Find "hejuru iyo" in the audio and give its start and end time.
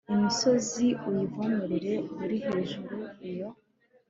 2.45-3.49